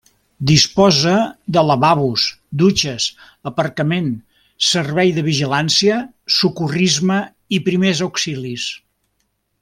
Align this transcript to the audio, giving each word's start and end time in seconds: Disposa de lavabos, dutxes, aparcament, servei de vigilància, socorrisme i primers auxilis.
Disposa 0.49 1.11
de 1.57 1.61
lavabos, 1.65 2.23
dutxes, 2.61 3.05
aparcament, 3.51 4.07
servei 4.71 5.13
de 5.21 5.25
vigilància, 5.31 5.99
socorrisme 6.39 7.19
i 7.59 7.65
primers 7.69 8.03
auxilis. 8.11 8.65